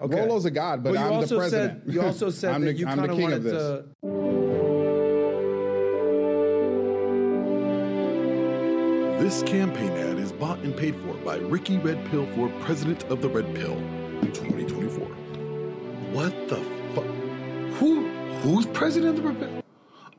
Okay. 0.00 0.16
Rollo's 0.20 0.44
a 0.44 0.50
god, 0.50 0.82
but 0.82 0.92
Well, 0.92 1.02
I'm 1.02 1.08
the 1.10 1.14
also 1.16 1.38
president. 1.38 1.82
said 1.84 1.94
you 1.94 2.02
also 2.02 2.30
said 2.30 2.54
I'm 2.54 2.60
that 2.62 2.72
the, 2.72 2.78
you 2.78 2.86
kind 2.86 3.10
of 3.10 3.18
wanted 3.18 3.36
of 3.38 3.42
this. 3.44 3.52
to. 3.52 3.84
This 9.18 9.42
campaign 9.42 9.90
ad 9.92 10.18
is 10.18 10.30
bought 10.30 10.58
and 10.60 10.76
paid 10.76 10.94
for 10.96 11.14
by 11.24 11.38
Ricky 11.38 11.78
Red 11.78 12.04
Pill 12.10 12.26
for 12.34 12.48
President 12.60 13.02
of 13.04 13.22
the 13.22 13.28
Red 13.28 13.52
Pill 13.54 13.74
2024. 14.32 15.06
What 16.12 16.48
the 16.48 16.56
fuck? 16.94 17.04
Who? 17.78 18.06
Who's 18.42 18.66
president 18.66 19.16
of 19.16 19.22
the 19.24 19.30
Red 19.30 19.40
Pill? 19.40 19.62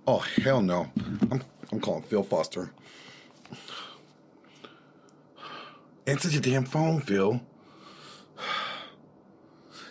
Oh 0.08 0.18
hell 0.44 0.62
no! 0.62 0.88
I'm 1.32 1.42
I'm 1.72 1.80
calling 1.80 2.02
Phil 2.04 2.24
Foster. 2.24 2.72
Answer 6.08 6.30
your 6.30 6.42
damn 6.42 6.66
phone, 6.66 7.00
Phil. 7.00 7.40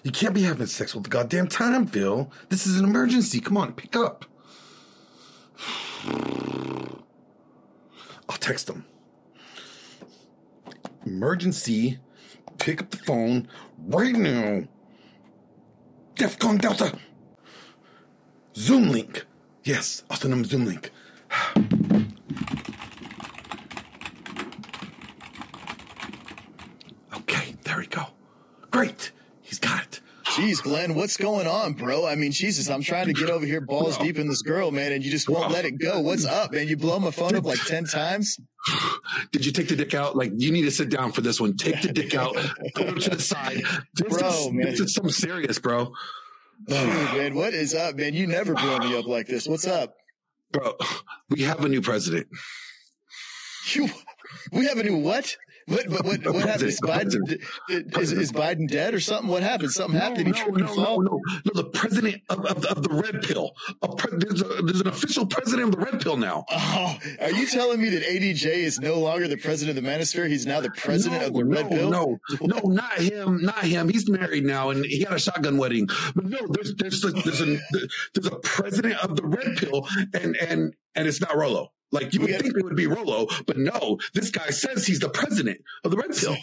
You 0.07 0.13
can't 0.13 0.35
be 0.35 0.45
having 0.45 0.69
sex 0.69 0.95
with 0.95 1.03
the 1.03 1.11
goddamn 1.11 1.49
time, 1.49 1.85
Phil. 1.89 2.31
This 2.49 2.65
is 2.65 2.79
an 2.79 2.85
emergency. 2.85 3.41
Come 3.41 3.57
on, 3.57 3.73
pick 3.73 3.97
up. 3.97 4.25
I'll 8.29 8.37
text 8.39 8.71
him. 8.71 8.85
Emergency. 11.05 11.99
Pick 12.59 12.81
up 12.83 12.91
the 12.91 12.99
phone 12.99 13.49
right 13.85 14.15
now. 14.15 14.63
DEFCON 16.15 16.61
Delta. 16.61 16.97
Zoom 18.55 18.91
link. 18.91 19.27
Yes, 19.65 20.05
I'll 20.09 20.19
send 20.19 20.33
him 20.33 20.45
Zoom 20.45 20.67
link. 20.67 20.93
okay, 27.17 27.57
there 27.65 27.79
we 27.79 27.89
go. 27.89 28.05
Great. 28.71 29.11
He's 29.43 29.59
got 29.59 29.83
it. 29.83 29.86
Jeez, 30.37 30.63
Glenn, 30.63 30.95
what's 30.95 31.17
going 31.17 31.47
on, 31.47 31.73
bro? 31.73 32.07
I 32.07 32.15
mean, 32.15 32.31
Jesus, 32.31 32.69
I'm 32.69 32.83
trying 32.83 33.07
to 33.07 33.15
get 33.15 33.31
over 33.31 33.47
here 33.47 33.63
balls 33.63 33.97
deep 33.97 34.19
in 34.19 34.29
this 34.29 34.43
girl, 34.43 34.71
man, 34.71 34.93
and 34.93 35.03
you 35.03 35.11
just 35.11 35.31
won't 35.31 35.51
let 35.51 35.65
it 35.65 35.79
go. 35.79 36.03
What's 36.03 36.27
up, 36.27 36.53
man? 36.53 36.69
You 36.69 36.77
blow 36.77 36.99
my 36.99 37.11
phone 37.11 37.35
up 37.35 37.47
like 37.47 37.59
10 37.65 37.85
times? 37.87 38.39
Did 39.33 39.47
you 39.47 39.53
take 39.53 39.69
the 39.69 39.77
dick 39.77 39.95
out? 39.95 40.15
Like, 40.15 40.33
you 40.37 40.53
need 40.53 40.65
to 40.65 40.71
sit 40.71 40.91
down 40.91 41.13
for 41.13 41.23
this 41.23 41.41
one. 41.41 41.57
Take 41.57 41.81
the 41.81 41.91
dick 41.91 42.15
out, 42.15 42.35
put 42.75 42.87
it 42.87 43.01
to 43.01 43.11
the 43.17 43.23
side. 43.23 43.63
This, 43.95 44.19
Bro, 44.19 44.29
is, 44.29 44.53
man. 44.53 44.67
this 44.67 44.81
is 44.81 44.93
something 44.93 45.11
serious, 45.11 45.59
bro. 45.59 45.91
Dude, 46.67 46.87
man, 46.87 47.35
what 47.35 47.55
is 47.55 47.75
up, 47.75 47.97
man? 47.97 48.13
You 48.13 48.27
never 48.27 48.53
blow 48.53 48.79
me 48.81 48.95
up 48.99 49.07
like 49.07 49.27
this. 49.27 49.49
What's 49.49 49.67
up? 49.67 49.95
Bro, 50.53 50.75
we 51.31 51.45
have 51.45 51.65
a 51.65 51.69
new 51.71 51.81
president. 51.81 52.27
You, 53.73 53.89
we 54.53 54.67
have 54.67 54.77
a 54.77 54.83
new 54.83 54.99
what? 54.99 55.35
What, 55.67 55.89
what, 55.89 56.05
what, 56.05 56.27
what 56.27 56.45
happened? 56.49 56.69
Is 56.69 56.81
Biden, 56.81 57.41
is, 57.99 58.13
is 58.13 58.33
Biden 58.33 58.69
dead 58.69 58.95
or 58.95 59.01
something? 59.01 59.29
What 59.29 59.43
happened? 59.43 59.73
Something 59.73 60.01
happened? 60.01 60.33
No, 60.33 60.47
no, 60.47 60.75
no, 60.75 60.97
no, 60.97 61.21
no. 61.45 61.53
The 61.55 61.65
president 61.65 62.23
of, 62.29 62.45
of, 62.45 62.65
of 62.67 62.83
the 62.83 62.95
red 62.95 63.23
pill. 63.23 63.53
A 63.83 63.89
pre- 63.89 64.17
there's, 64.19 64.43
a, 64.43 64.63
there's 64.63 64.81
an 64.81 64.87
official 64.87 65.27
president 65.27 65.69
of 65.69 65.81
the 65.81 65.85
red 65.85 66.01
pill 66.01 66.17
now. 66.17 66.45
Oh, 66.51 66.99
are 67.21 67.33
you 67.33 67.47
telling 67.47 67.81
me 67.81 67.89
that 67.91 68.03
ADJ 68.03 68.47
is 68.47 68.79
no 68.79 69.01
longer 69.01 69.27
the 69.27 69.37
president 69.37 69.77
of 69.77 69.83
the 69.83 69.91
Manosphere? 69.91 70.29
He's 70.29 70.47
now 70.47 70.61
the 70.61 70.71
president 70.71 71.23
no, 71.23 71.27
of 71.29 71.35
the 71.35 71.45
Red 71.45 71.69
Pill? 71.69 71.91
No, 71.91 72.19
no, 72.41 72.59
not 72.65 72.99
him, 72.99 73.43
not 73.43 73.65
him. 73.65 73.89
He's 73.89 74.09
married 74.09 74.45
now, 74.45 74.71
and 74.71 74.85
he 74.85 75.01
had 75.01 75.13
a 75.13 75.19
shotgun 75.19 75.59
wedding. 75.59 75.89
But 76.15 76.27
no, 76.27 76.39
there's 76.49 76.75
there's 76.77 77.05
a, 77.05 77.11
there's 77.11 77.41
a 77.41 77.59
there's 78.15 78.27
a 78.27 78.39
president 78.43 79.03
of 79.03 79.17
the 79.17 79.27
red 79.27 79.57
pill, 79.57 79.89
and 80.15 80.37
and 80.37 80.75
and 80.95 81.09
it's 81.09 81.21
not 81.21 81.37
Rollo. 81.37 81.73
Like 81.93 82.13
you 82.15 82.21
would 82.21 82.31
Yeah. 82.31 82.39
think 82.39 82.57
it 82.57 82.65
would 82.65 82.77
be 82.77 82.87
Rollo, 82.87 83.29
but 83.47 83.59
no, 83.59 83.99
this 84.15 84.31
guy 84.31 84.51
says 84.51 84.87
he's 84.87 85.01
the 85.01 85.09
president 85.09 85.61
of 85.85 85.91
the 85.91 85.97
red 85.97 86.15
pill. 86.17 86.37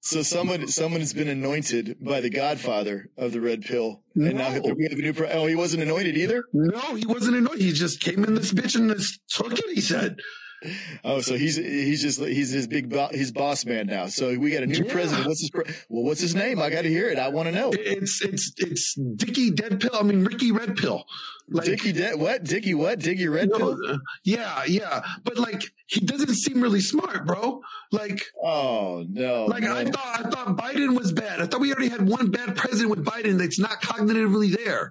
So 0.00 0.22
someone 0.22 0.68
someone 0.68 1.00
has 1.00 1.12
been 1.12 1.28
anointed 1.28 1.96
by 2.00 2.20
the 2.20 2.30
Godfather 2.30 3.10
of 3.18 3.32
the 3.32 3.40
Red 3.40 3.62
Pill, 3.62 4.02
and 4.14 4.38
now 4.38 4.50
No. 4.54 4.74
we 4.76 4.84
have 4.84 4.92
a 4.98 5.02
new. 5.02 5.12
Pre- 5.12 5.26
oh, 5.28 5.46
he 5.46 5.56
wasn't 5.56 5.82
anointed 5.82 6.16
either. 6.16 6.44
No, 6.52 6.94
he 6.94 7.04
wasn't 7.06 7.36
anointed. 7.36 7.60
He 7.62 7.72
just 7.72 8.00
came 8.00 8.22
in 8.24 8.34
this 8.34 8.52
bitch 8.52 8.76
and 8.76 8.88
this 8.88 9.18
took 9.28 9.52
it. 9.58 9.64
He 9.74 9.80
said, 9.80 10.20
Oh, 11.04 11.20
so 11.20 11.36
he's 11.36 11.56
he's 11.56 12.02
just 12.02 12.18
he's 12.20 12.50
his 12.50 12.66
big 12.66 12.88
bo- 12.88 13.08
his 13.12 13.30
boss 13.30 13.64
man 13.64 13.86
now. 13.86 14.06
So 14.06 14.36
we 14.38 14.50
got 14.50 14.62
a 14.62 14.66
new 14.66 14.84
Yeah. 14.84 14.92
president. 14.92 15.26
What's 15.28 15.40
his 15.40 15.50
pre- 15.50 15.64
well? 15.88 16.02
What's 16.04 16.20
his 16.20 16.34
name? 16.34 16.60
I 16.60 16.70
got 16.70 16.82
to 16.82 16.88
hear 16.88 17.08
it. 17.08 17.18
I 17.18 17.28
want 17.28 17.46
to 17.48 17.52
know. 17.54 17.70
"It's 17.72 18.20
it's 18.22 18.52
it's 18.56 18.94
Dicky 19.16 19.50
Dead 19.50 19.80
Pill. 19.80 19.90
I 19.94 20.02
mean 20.02 20.24
Ricky 20.24 20.50
Red 20.52 20.76
Pill." 20.76 21.04
Like, 21.48 21.66
Dickie 21.66 21.92
De- 21.92 22.16
what? 22.16 22.42
Dickie 22.42 22.74
what? 22.74 22.98
Dickie 22.98 23.28
Red 23.28 23.50
no, 23.50 23.58
Pill? 23.58 23.78
uh, 23.88 23.98
yeah, 24.24 24.64
yeah, 24.66 25.02
but 25.22 25.38
like 25.38 25.62
he 25.86 26.00
doesn't 26.00 26.34
seem 26.34 26.60
really 26.60 26.80
smart, 26.80 27.24
bro. 27.26 27.60
Like, 27.92 28.24
Oh 28.42 29.04
no! 29.08 29.44
like 29.46 29.62
no. 29.62 29.76
I 29.76 29.84
thought, 29.84 30.26
I 30.26 30.28
thought 30.30 30.56
Biden 30.56 30.98
was 30.98 31.12
bad. 31.12 31.40
I 31.40 31.46
thought 31.46 31.60
we 31.60 31.70
already 31.72 31.88
had 31.90 32.08
one 32.08 32.30
bad 32.32 32.56
president 32.56 32.90
with 32.90 33.04
Biden 33.04 33.38
that's 33.38 33.60
not 33.60 33.80
cognitively 33.82 34.56
there. 34.56 34.90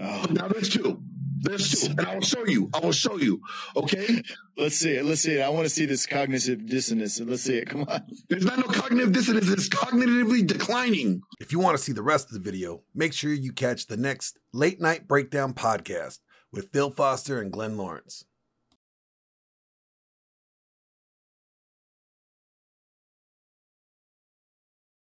Oh, 0.00 0.22
But 0.22 0.32
now 0.32 0.48
there's 0.48 0.70
two. 0.70 1.00
There's 1.44 1.82
two, 1.82 1.90
and 1.90 2.00
I 2.00 2.14
will 2.14 2.22
show 2.22 2.46
you. 2.46 2.70
I 2.74 2.80
will 2.80 2.92
show 2.92 3.16
you. 3.16 3.40
Okay. 3.76 4.22
let's 4.56 4.76
see 4.76 4.92
it. 4.92 5.04
Let's 5.04 5.20
see 5.20 5.34
it. 5.34 5.42
I 5.42 5.50
want 5.50 5.64
to 5.64 5.70
see 5.70 5.86
this 5.86 6.06
cognitive 6.06 6.66
dissonance. 6.66 7.20
Let's 7.20 7.42
see 7.42 7.58
it. 7.58 7.68
Come 7.68 7.84
on. 7.88 8.02
There's 8.28 8.44
not 8.44 8.58
no 8.58 8.64
cognitive 8.64 9.12
dissonance. 9.12 9.48
It's 9.50 9.68
cognitively 9.68 10.46
declining. 10.46 11.20
If 11.40 11.52
you 11.52 11.58
want 11.58 11.76
to 11.76 11.82
see 11.82 11.92
the 11.92 12.02
rest 12.02 12.28
of 12.28 12.34
the 12.34 12.50
video, 12.50 12.82
make 12.94 13.12
sure 13.12 13.32
you 13.32 13.52
catch 13.52 13.86
the 13.86 13.96
next 13.96 14.38
Late 14.52 14.80
Night 14.80 15.06
Breakdown 15.06 15.52
podcast 15.52 16.20
with 16.50 16.70
Phil 16.72 16.90
Foster 16.90 17.40
and 17.40 17.52
Glenn 17.52 17.76
Lawrence. 17.76 18.24